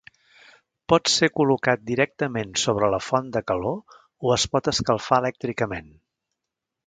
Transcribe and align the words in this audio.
Pot 0.91 1.11
ser 1.15 1.27
col·locat 1.39 1.83
directament 1.89 2.55
sobre 2.63 2.89
la 2.95 3.01
font 3.09 3.29
de 3.35 3.43
calor 3.51 3.77
o 4.29 4.33
es 4.37 4.47
pot 4.55 4.71
escalfar 4.75 5.23
elèctricament. 5.25 5.93